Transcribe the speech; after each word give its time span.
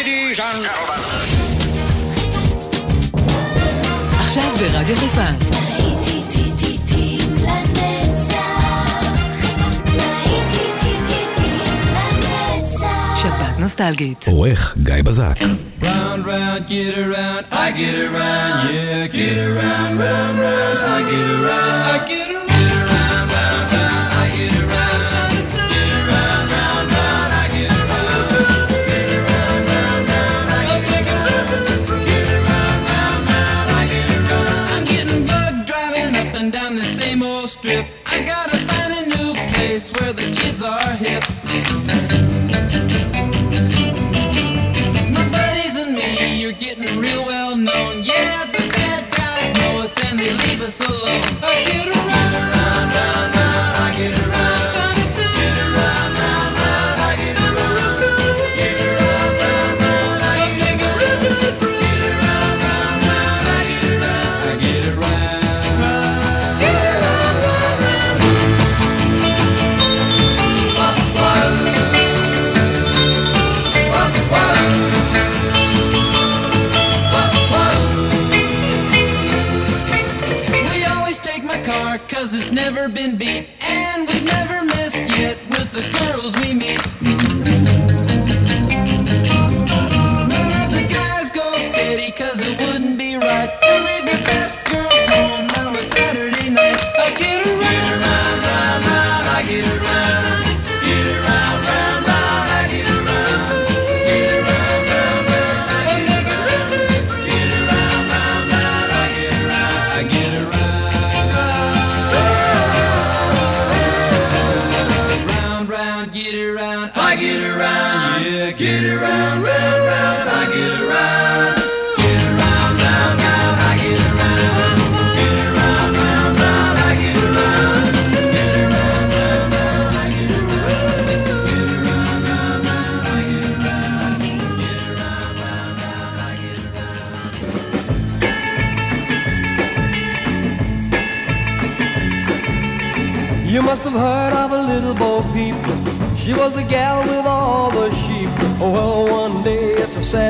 Ladies 0.00 0.40
and 0.40 0.64
gentlemen. 0.64 1.00
עכשיו 4.20 4.42
ברדיו 4.58 4.96
חיפה. 4.96 5.24
נוסטלגית. 13.58 14.24
עורך 14.28 14.76
גיא 14.82 14.94
בזק. 15.04 15.38
Round, 15.82 16.26
round, 16.26 16.68
get 16.68 16.94
around, 16.98 17.44
I 17.52 17.70
get 17.80 17.94
around, 18.06 18.70
yeah, 18.74 19.06
get 19.16 19.38
around, 19.48 19.92
round, 20.02 20.34
round, 20.44 20.78
I 20.94 21.00
get 21.10 21.28
around, 21.36 21.80
I. 21.94 22.08
Get 22.08 22.26
around, 22.26 22.29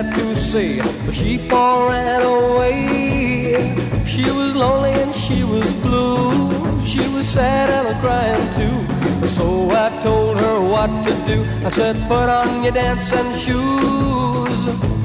sad 0.02 0.14
to 0.14 0.36
say, 0.36 0.78
but 1.04 1.14
she 1.14 1.48
all 1.50 1.88
ran 1.88 2.22
away. 2.22 3.74
She 4.06 4.24
was 4.30 4.54
lonely 4.54 4.92
and 4.92 5.14
she 5.14 5.44
was 5.44 5.68
blue. 5.74 6.86
She 6.86 7.06
was 7.08 7.28
sad 7.28 7.68
and 7.70 7.88
a 7.88 8.00
crying 8.00 8.46
too. 8.58 9.28
So 9.28 9.70
I 9.70 9.88
told 10.02 10.38
her 10.38 10.60
what 10.60 10.90
to 11.04 11.12
do. 11.26 11.44
I 11.64 11.70
said, 11.70 11.96
put 12.08 12.28
on 12.28 12.64
your 12.64 12.72
dancing 12.72 13.32
shoes. 13.34 14.60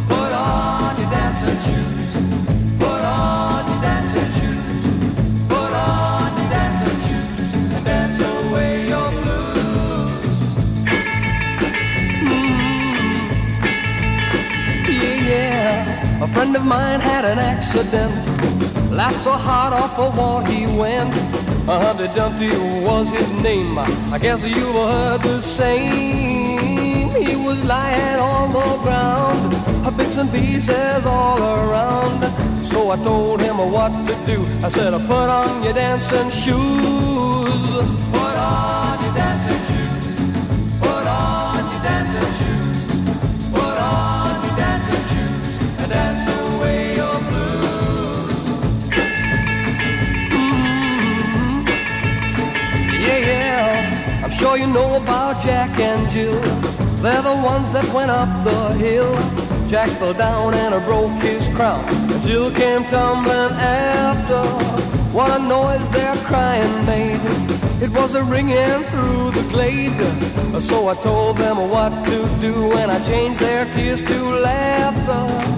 Put 0.07 0.31
on 0.31 1.00
your 1.00 1.09
dancing 1.09 1.59
shoes. 1.66 1.94
A 16.21 16.27
friend 16.29 16.55
of 16.55 16.63
mine 16.65 17.01
had 17.01 17.25
an 17.25 17.39
accident. 17.39 18.13
Laughed 18.89 19.23
so 19.23 19.31
hard 19.31 19.73
off 19.73 19.97
a 19.97 20.09
wall 20.17 20.39
he 20.39 20.65
went. 20.65 21.13
A 21.67 21.79
Humpty 21.79 22.07
Dumpty 22.15 22.49
was 22.83 23.09
his 23.09 23.29
name. 23.43 23.77
I 23.77 24.17
guess 24.17 24.41
you've 24.43 24.75
heard 24.75 25.21
the 25.23 25.41
same. 25.41 27.09
He 27.11 27.35
was 27.35 27.63
lying 27.65 28.19
on 28.19 28.53
the 28.53 28.77
ground, 28.83 29.97
bits 29.97 30.15
and 30.17 30.31
pieces 30.31 31.05
all 31.05 31.41
around. 31.41 32.21
So 32.63 32.91
I 32.91 32.95
told 32.97 33.41
him 33.41 33.57
what 33.57 33.91
to 34.07 34.15
do. 34.25 34.45
I 34.63 34.69
said, 34.69 34.93
put 35.07 35.29
on 35.39 35.63
your 35.63 35.73
dancing 35.73 36.31
shoes. 36.31 36.55
Put 38.11 38.35
on 38.37 39.03
your 39.03 39.13
dancing 39.13 39.61
shoes. 39.67 40.79
Put 40.79 41.07
on 41.07 41.71
your 41.71 41.81
dancing 41.83 42.31
shoes. 42.37 42.44
Sure 54.35 54.57
you 54.57 54.68
know 54.68 54.96
about 54.96 55.41
Jack 55.41 55.79
and 55.79 56.09
Jill. 56.09 56.40
They're 57.01 57.22
the 57.22 57.35
ones 57.35 57.69
that 57.72 57.88
went 57.94 58.12
up 58.12 58.29
the 58.44 58.73
hill. 58.73 59.13
Jack 59.68 59.90
fell 59.97 60.13
down 60.13 60.53
and 60.53 60.73
broke 60.85 61.22
his 61.22 61.47
crown. 61.56 61.85
Jill 62.22 62.51
came 62.51 62.84
tumbling 62.85 63.53
after. 63.57 64.44
What 65.16 65.40
a 65.40 65.44
noise 65.44 65.88
their 65.91 66.16
crying 66.28 66.85
made. 66.85 67.22
It 67.81 67.90
was 67.91 68.13
a 68.16 68.23
ringing 68.23 68.84
through 68.91 69.31
the 69.31 69.46
glade. 69.50 70.01
So 70.62 70.90
I 70.90 70.96
told 70.96 71.38
them 71.38 71.57
what 71.69 71.91
to 72.06 72.17
do 72.41 72.73
and 72.73 72.91
I 72.91 73.02
changed 73.03 73.40
their 73.40 73.66
tears 73.73 74.02
to 74.02 74.17
laughter. 74.47 75.54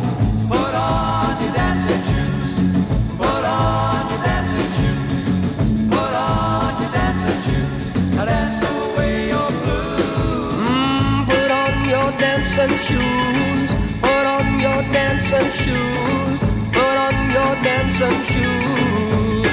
Dancing 12.57 12.77
shoes. 12.87 13.71
Put 14.01 14.25
on 14.25 14.59
your 14.59 14.81
dancing 14.91 15.51
shoes. 15.51 16.39
Put 16.73 16.97
on 17.05 17.29
your 17.29 17.55
dancing 17.61 18.23
shoes. 18.25 19.47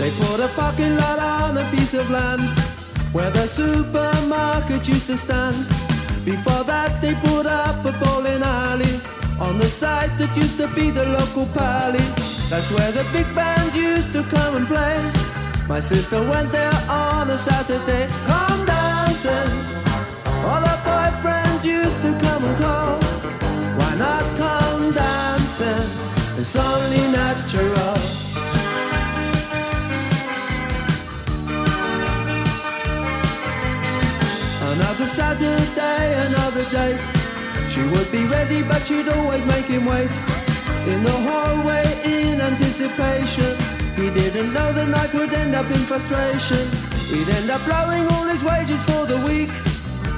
They 0.00 0.10
put 0.20 0.40
a 0.40 0.48
parking 0.56 0.96
lot 0.96 1.18
on 1.20 1.58
a 1.58 1.70
piece 1.70 1.94
of 1.94 2.10
land 2.10 2.58
where 3.12 3.30
the 3.30 3.46
supermarket 3.46 4.88
used 4.88 5.06
to 5.06 5.16
stand. 5.16 5.83
Before 6.24 6.64
that, 6.64 7.02
they 7.02 7.14
put 7.16 7.44
up 7.44 7.84
a 7.84 7.92
bowling 8.02 8.42
alley 8.42 8.98
on 9.38 9.58
the 9.58 9.68
site 9.68 10.16
that 10.16 10.34
used 10.34 10.56
to 10.56 10.68
be 10.68 10.90
the 10.90 11.04
local 11.04 11.44
pally. 11.52 11.98
That's 12.48 12.70
where 12.72 12.92
the 12.92 13.04
big 13.12 13.28
band 13.34 13.74
used 13.74 14.12
to 14.14 14.22
come 14.24 14.56
and 14.56 14.66
play. 14.66 14.96
My 15.68 15.80
sister 15.80 16.20
went 16.22 16.50
there 16.50 16.72
on 16.88 17.28
a 17.28 17.36
Saturday, 17.36 18.08
come 18.26 18.64
dancing. 18.64 19.73
She 37.84 37.90
would 37.90 38.10
be 38.10 38.24
ready, 38.24 38.62
but 38.62 38.86
she'd 38.86 39.08
always 39.08 39.44
make 39.44 39.66
him 39.66 39.84
wait. 39.84 40.10
In 40.88 41.02
the 41.02 41.16
hallway, 41.28 41.84
in 42.02 42.40
anticipation. 42.40 43.52
He 43.94 44.08
didn't 44.08 44.54
know 44.54 44.72
the 44.72 44.86
night 44.86 45.12
would 45.12 45.30
end 45.34 45.54
up 45.54 45.66
in 45.66 45.82
frustration. 45.90 46.64
He'd 47.12 47.28
end 47.28 47.50
up 47.50 47.62
blowing 47.66 48.06
all 48.12 48.24
his 48.24 48.42
wages 48.42 48.82
for 48.84 49.04
the 49.04 49.20
week. 49.20 49.50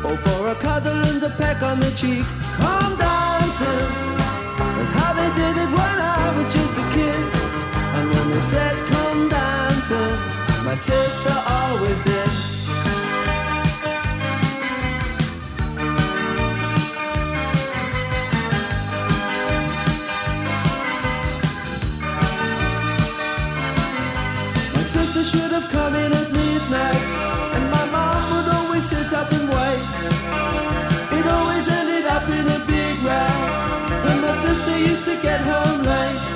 Or 0.07 0.17
for 0.17 0.47
a 0.47 0.55
cuddle 0.55 1.03
and 1.11 1.21
a 1.25 1.31
peck 1.31 1.61
on 1.63 1.81
the 1.81 1.91
cheek. 1.91 2.25
Come 2.55 2.97
dancing. 2.99 3.89
That's 4.79 4.93
how 4.93 5.13
they 5.19 5.31
did 5.35 5.57
it 5.65 5.71
when 5.79 5.97
I 6.23 6.35
was 6.37 6.47
just 6.55 6.75
a 6.85 6.87
kid. 6.95 7.25
And 7.97 8.11
when 8.15 8.31
they 8.31 8.43
said 8.43 8.77
come 8.87 9.29
dancing, 9.29 10.15
my 10.65 10.77
sister 10.77 11.35
always 11.49 12.01
did. 12.03 12.46
Should 25.27 25.51
have 25.51 25.69
come 25.71 25.97
in 25.97 26.13
at 26.13 26.31
midnight, 26.31 27.07
and 27.57 27.65
my 27.77 27.85
mom 27.91 28.23
would 28.33 28.49
always 28.59 28.85
sit 28.85 29.13
up 29.13 29.29
and 29.33 29.49
wait. 29.59 29.89
It 31.19 31.27
always 31.27 31.67
ended 31.69 32.07
up 32.07 32.29
in 32.39 32.47
a 32.47 32.61
big 32.75 32.95
row, 33.03 33.35
when 34.07 34.19
my 34.21 34.35
sister 34.47 34.79
used 34.79 35.05
to 35.11 35.17
get 35.29 35.41
home 35.41 35.83
late. 35.93 36.27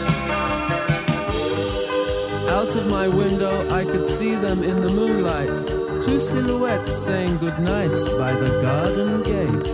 Out 2.58 2.74
of 2.74 2.90
my 2.90 3.06
window, 3.06 3.54
I 3.70 3.84
could 3.84 4.06
see 4.06 4.34
them 4.34 4.64
in 4.64 4.80
the 4.80 4.92
moonlight, 5.00 5.56
two 6.04 6.18
silhouettes 6.18 6.92
saying 6.92 7.36
goodnight 7.38 7.94
by 8.18 8.32
the 8.42 8.50
garden 8.66 9.22
gate. 9.22 9.70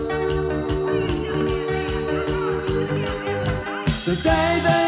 The 4.04 4.16
day 4.22 4.60
they 4.68 4.85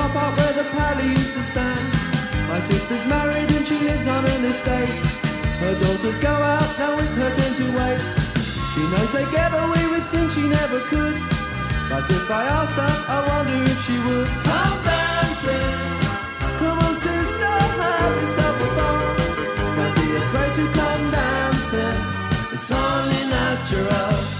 car 0.00 0.10
park 0.16 0.36
where 0.38 0.54
the 0.60 0.64
pally 0.76 1.08
used 1.20 1.34
to 1.34 1.42
stand. 1.42 1.84
My 2.48 2.60
sister's 2.60 3.04
married 3.06 3.50
and 3.56 3.66
she 3.66 3.76
lives 3.88 4.06
on 4.06 4.24
an 4.34 4.44
estate. 4.44 4.94
Her 5.62 5.74
daughters 5.82 6.18
go 6.28 6.34
out, 6.54 6.70
now 6.78 6.98
it's 7.02 7.16
her 7.16 7.30
turn 7.36 7.52
to 7.60 7.66
wait. 7.78 8.00
She 8.72 8.82
knows 8.92 9.12
they 9.12 9.26
get 9.38 9.52
away 9.64 9.84
with 9.92 10.04
things 10.12 10.34
she 10.34 10.44
never 10.48 10.80
could. 10.92 11.16
But 11.90 12.04
if 12.18 12.26
I 12.30 12.42
asked 12.58 12.78
her, 12.82 12.94
I 13.16 13.18
wonder 13.30 13.58
if 13.72 13.78
she 13.86 13.96
would. 14.06 14.28
Come 14.48 14.78
dancing. 14.88 15.70
Come 16.60 16.78
on, 16.86 16.94
sister, 17.08 17.54
have 17.84 18.16
yourself 18.22 18.56
a 18.66 18.70
ball. 18.78 19.06
Don't 19.76 19.94
be 20.00 20.08
afraid 20.22 20.52
to 20.60 20.64
come 20.80 21.04
dancing. 21.18 21.98
It's 22.54 22.70
only 22.70 23.22
natural. 23.36 24.39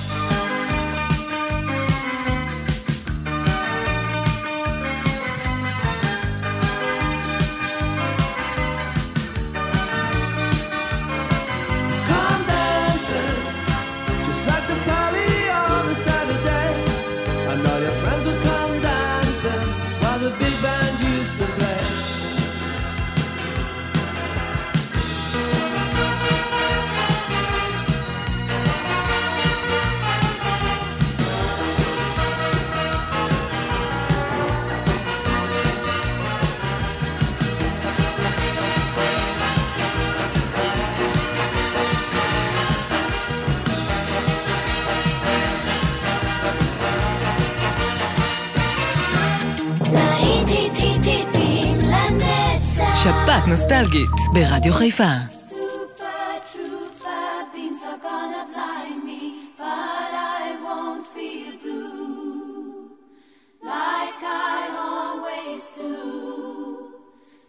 Always 64.76 65.72
do. 65.72 66.92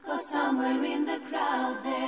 Cause 0.05 0.29
somewhere 0.29 0.81
in 0.85 1.03
the 1.03 1.19
crowd 1.27 1.83
there's 1.83 2.00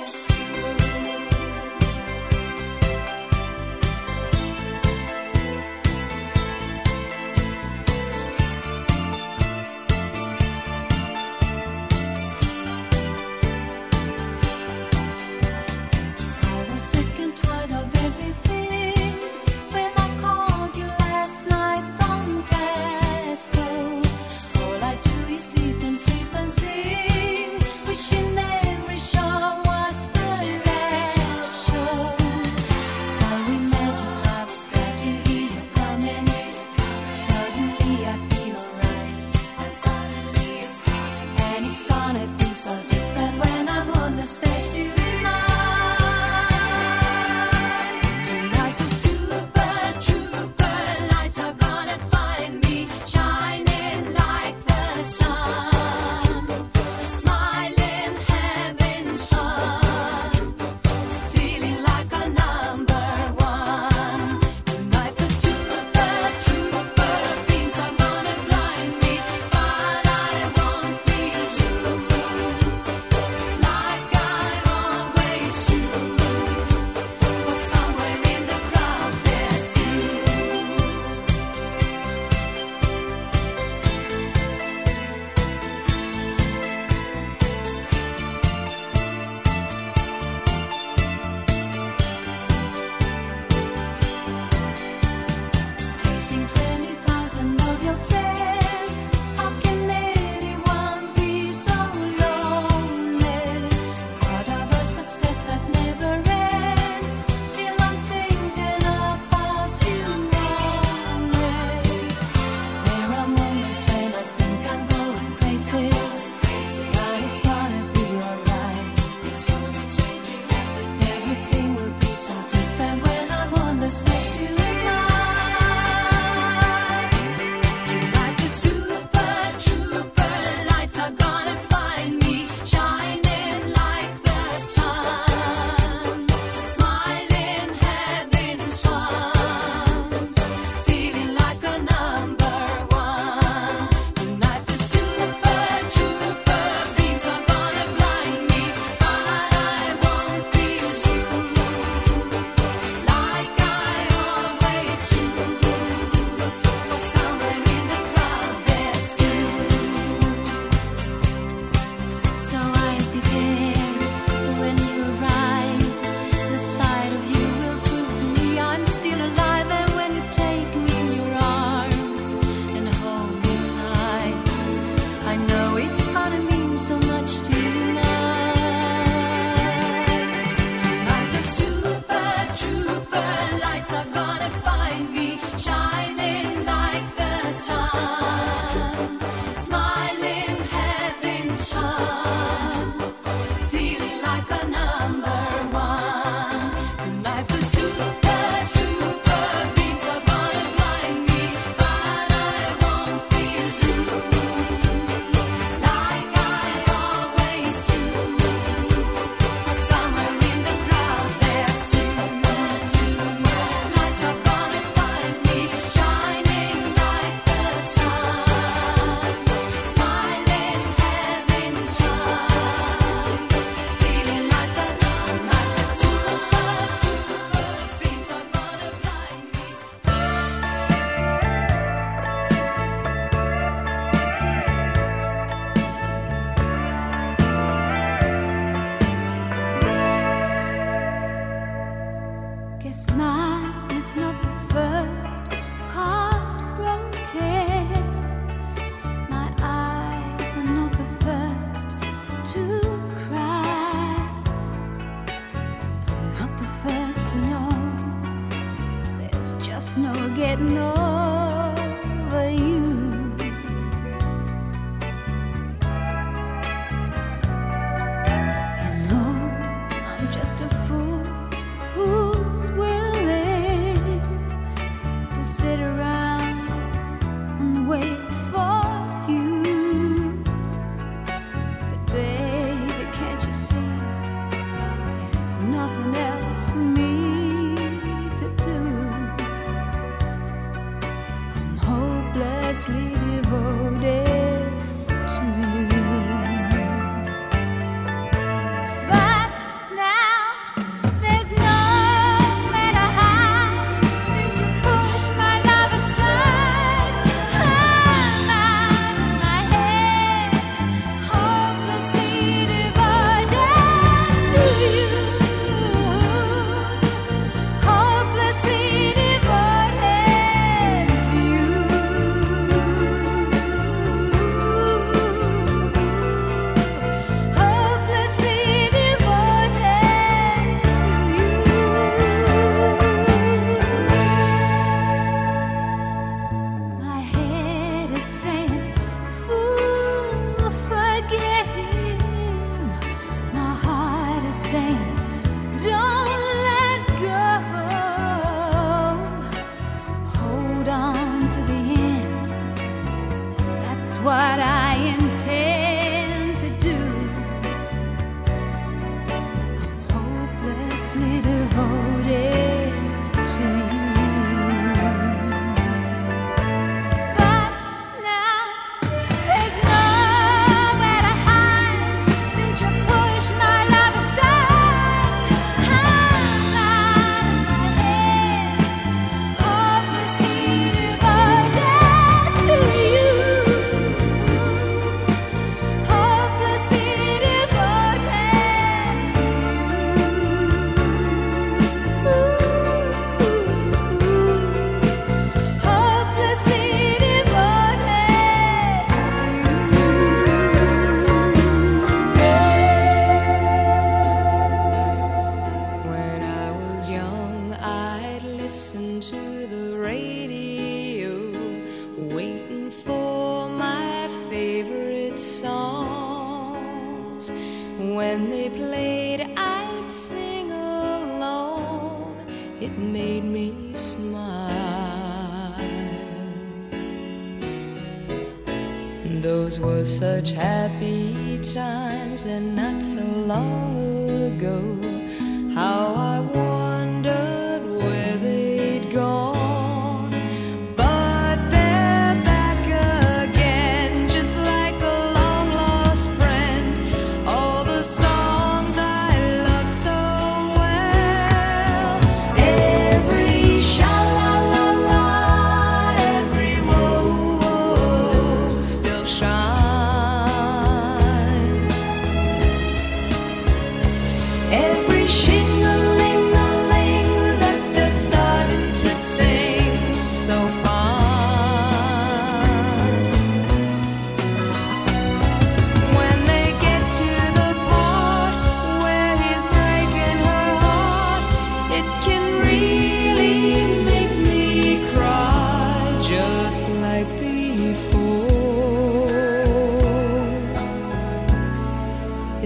When 292.74 293.83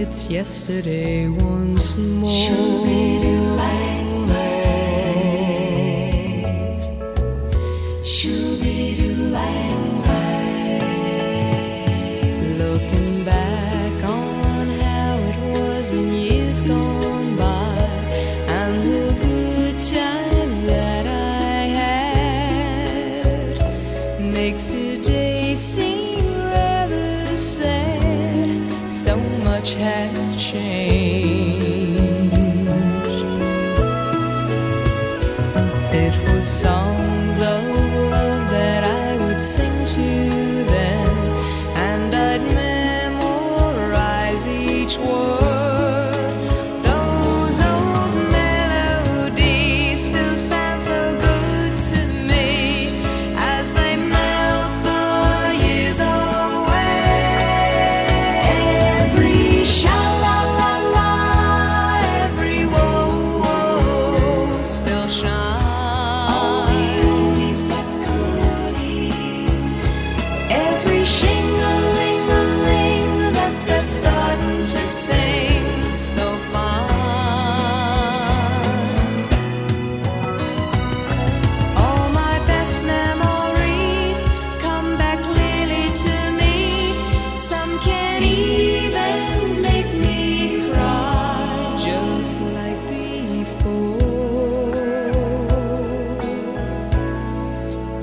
it's 0.09 0.23
yesterday 0.23 1.27
once 1.27 1.95
more. 1.95 3.38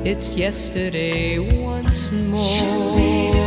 It's 0.09 0.31
yesterday 0.37 1.40
once 1.40 2.12
more. 2.12 3.45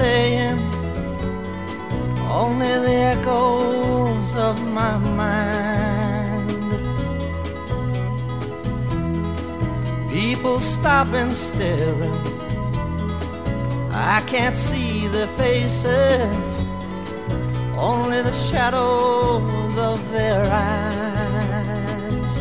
saying 0.00 0.58
only 2.42 2.74
the 2.86 2.96
echoes 3.14 4.30
of 4.48 4.56
my 4.78 4.96
mind. 5.22 6.48
People 10.10 10.58
stopping 10.58 11.30
still. 11.30 12.02
I 13.92 14.22
can't 14.32 14.56
see 14.56 15.06
their 15.08 15.32
faces, 15.42 16.52
only 17.90 18.22
the 18.22 18.36
shadows 18.48 19.74
of 19.90 19.98
their 20.14 20.42
eyes. 20.68 22.36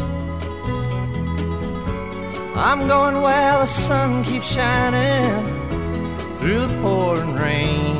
I'm 2.69 2.81
going 2.87 3.21
where 3.21 3.53
the 3.63 3.65
sun 3.65 4.23
keeps 4.23 4.47
shining 4.47 5.58
through 6.39 6.67
the 6.67 6.81
pouring 6.81 7.35
rain. 7.35 7.97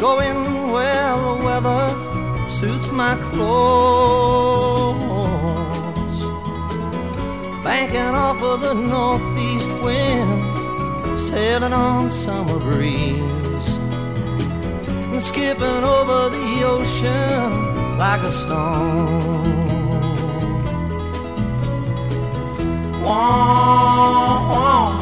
Going 0.00 0.72
well, 0.72 1.36
the 1.36 1.44
weather 1.44 1.84
suits 2.50 2.90
my 2.90 3.16
clothes. 3.30 5.02
Banking 7.62 8.14
off 8.24 8.42
of 8.42 8.60
the 8.62 8.74
northeast 8.74 9.68
winds, 9.84 11.22
sailing 11.28 11.74
on 11.74 12.10
summer 12.10 12.58
breeze, 12.58 13.68
and 15.12 15.22
skipping 15.22 15.84
over 15.96 16.30
the 16.30 16.62
ocean 16.64 17.98
like 17.98 18.22
a 18.22 18.32
stone. 18.32 19.52
Wah, 23.04 24.50
wah. 24.50 25.01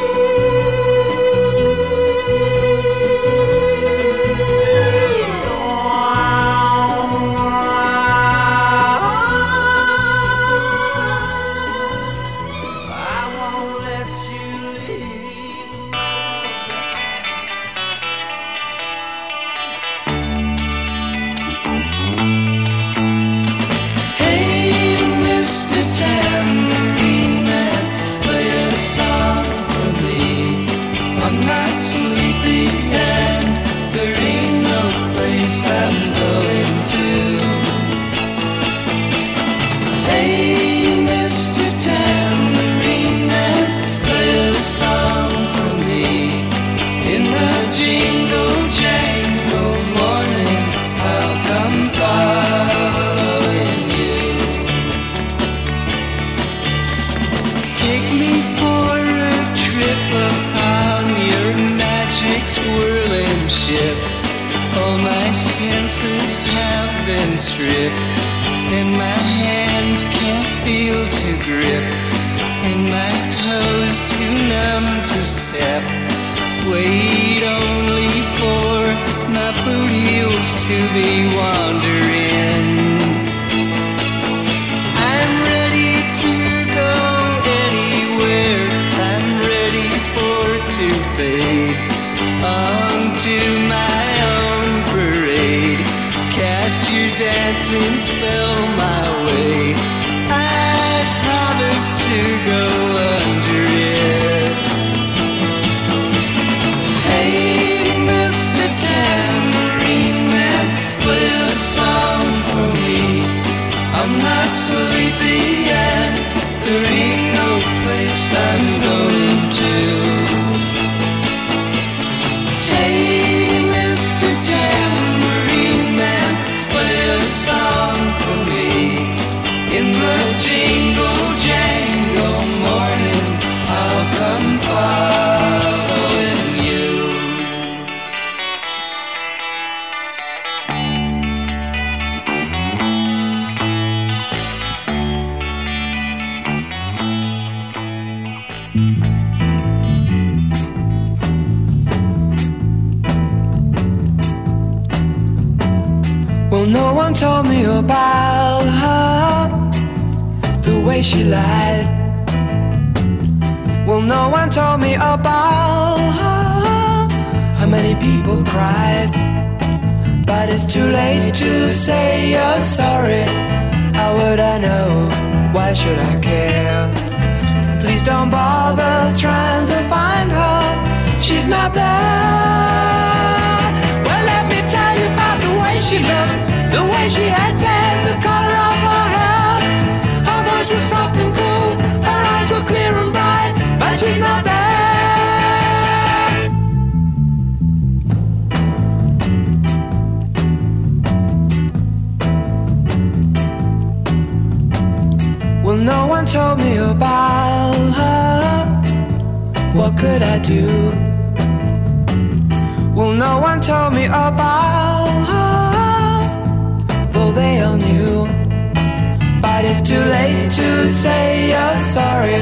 to 220.51 220.89
say 220.89 221.49
you're 221.51 221.77
sorry? 221.77 222.41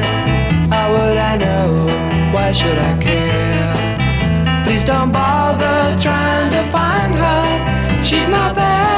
How 0.73 0.91
would 0.91 1.17
I 1.17 1.37
know? 1.37 2.31
Why 2.33 2.51
should 2.51 2.77
I 2.77 2.97
care? 2.97 4.63
Please 4.65 4.83
don't 4.83 5.11
bother 5.11 5.95
trying 5.97 6.49
to 6.51 6.63
find 6.71 7.13
her. 7.13 8.03
She's 8.03 8.27
not 8.27 8.55
there. 8.55 8.88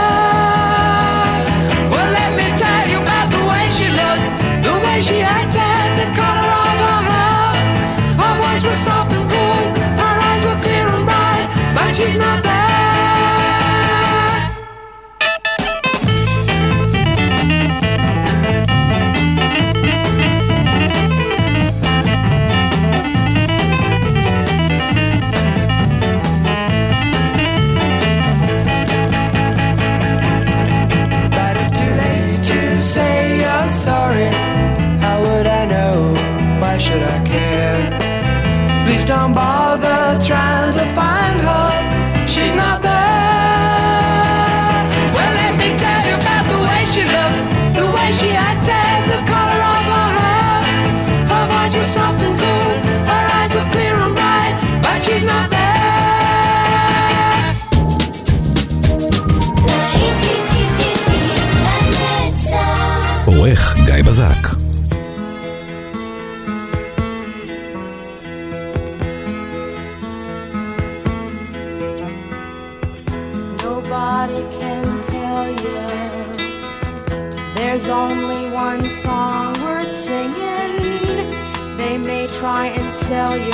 and 82.67 82.93
sell 82.93 83.37
you, 83.37 83.51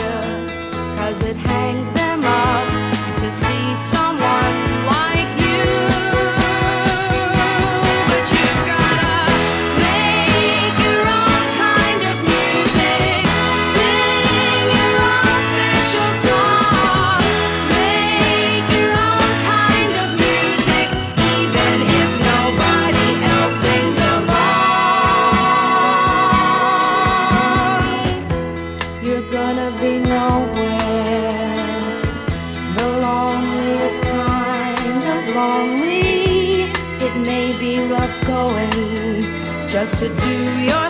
cause 0.98 1.22
it 1.26 1.36
hangs 1.36 1.92
them 1.94 2.24
up 2.24 3.20
to 3.20 3.32
see 3.32 3.76
some. 3.92 4.07
to 39.96 40.10
do 40.10 40.60
your 40.60 40.87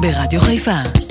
ברדיו 0.00 0.40
חיפה 0.40 1.01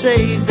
save 0.00 0.49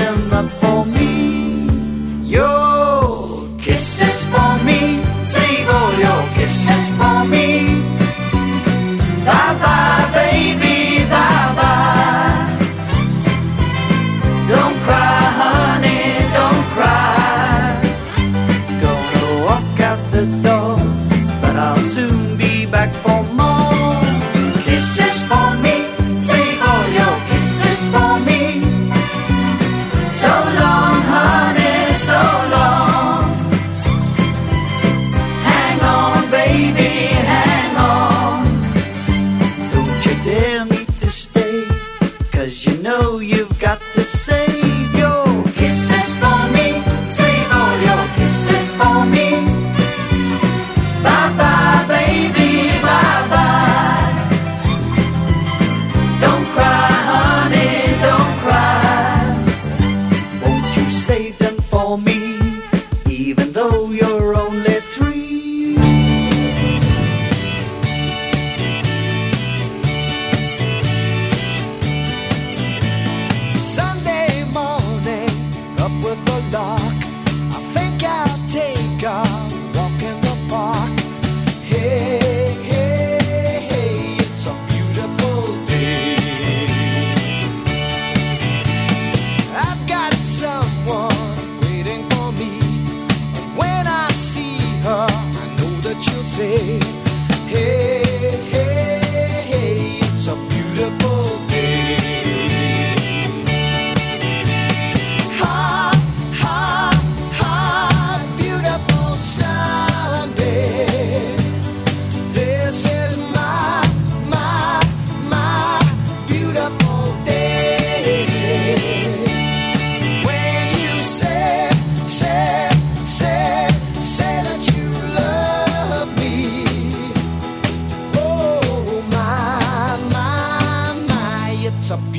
a 131.91 131.95
up 131.95 132.18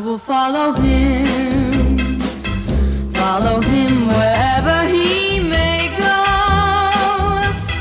I 0.00 0.02
will 0.02 0.16
follow 0.16 0.72
him, 0.72 2.18
follow 3.12 3.60
him 3.60 4.08
wherever 4.08 4.88
he 4.88 5.40
may 5.40 5.88
go. 5.98 6.20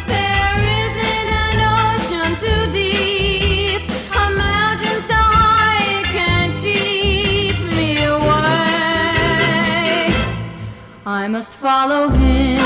There 0.05 0.57
isn't 0.84 1.30
an 1.47 1.59
ocean 1.80 2.32
too 2.43 2.63
deep, 2.74 3.84
a 4.11 4.26
mountain 4.36 4.99
so 5.07 5.20
high 5.39 5.80
it 5.99 6.07
can't 6.17 6.53
keep 6.61 7.55
me 7.78 7.89
away. 8.03 8.51
I 11.05 11.30
must 11.30 11.51
follow 11.51 12.09
him. 12.09 12.59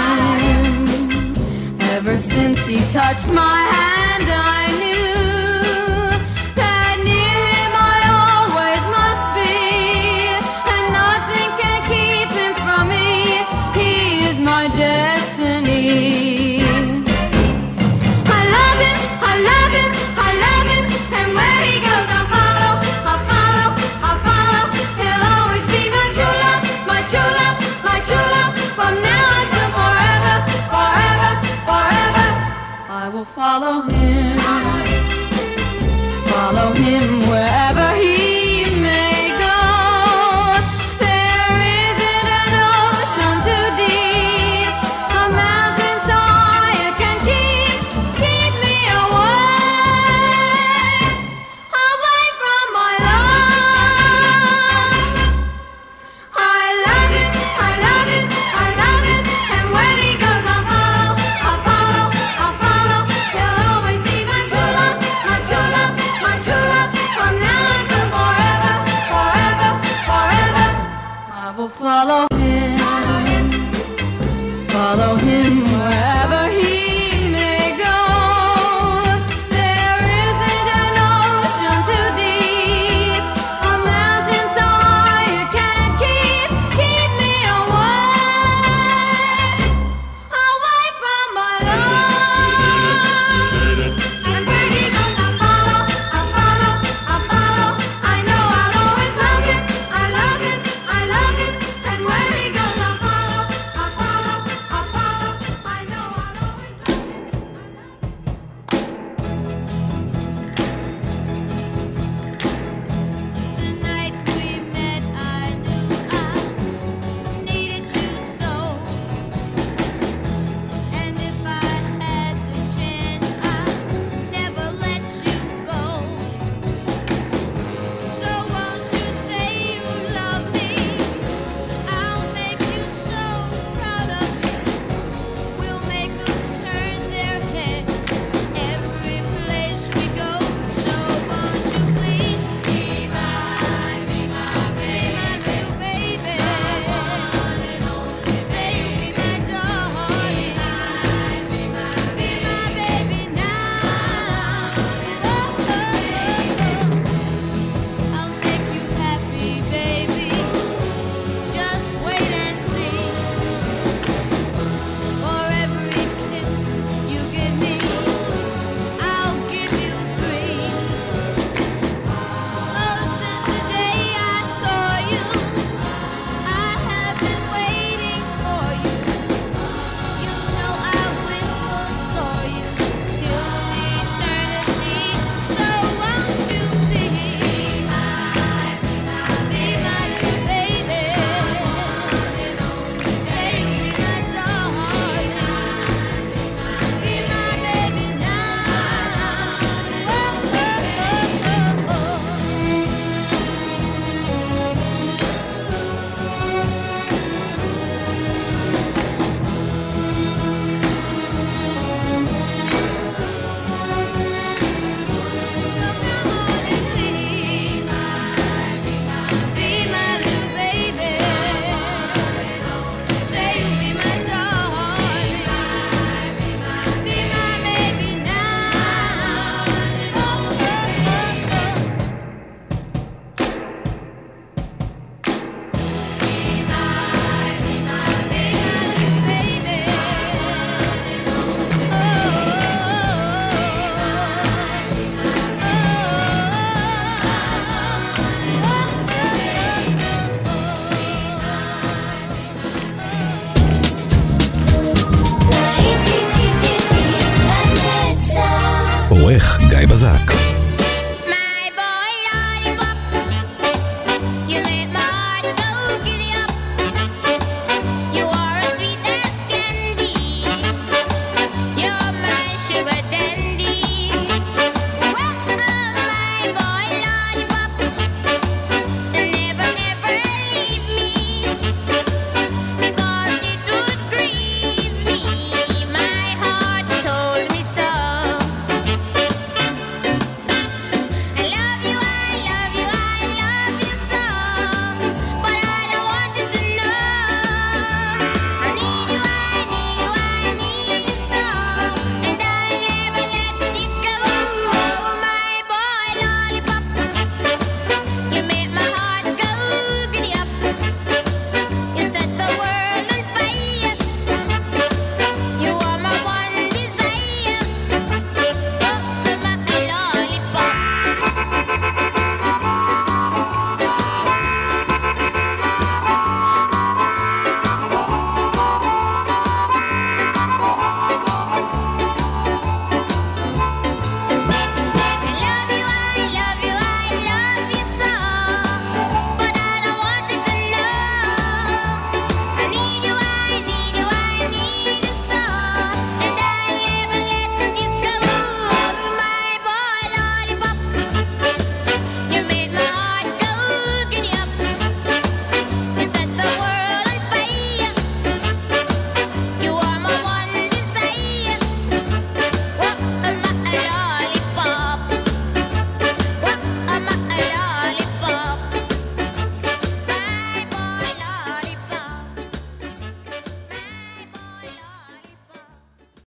Ever 1.96 2.18
since 2.18 2.58
he 2.66 2.78
touched 2.92 3.28
my 3.28 3.60
hand, 3.76 4.28
I 4.32 4.63